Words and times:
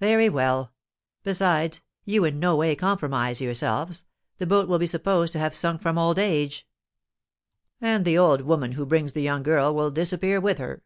'Very 0.00 0.28
well. 0.28 0.72
Besides, 1.22 1.80
you 2.04 2.24
in 2.24 2.40
no 2.40 2.56
way 2.56 2.74
compromise 2.74 3.40
yourselves; 3.40 4.04
the 4.38 4.44
boat 4.44 4.68
will 4.68 4.80
be 4.80 4.84
supposed 4.86 5.32
to 5.34 5.38
have 5.38 5.54
sunk 5.54 5.80
from 5.80 5.96
old 5.96 6.18
age, 6.18 6.66
and 7.80 8.04
the 8.04 8.18
old 8.18 8.40
woman 8.40 8.72
who 8.72 8.84
brings 8.84 9.12
the 9.12 9.22
young 9.22 9.44
girl 9.44 9.72
will 9.72 9.92
disappear 9.92 10.40
with 10.40 10.58
her. 10.58 10.82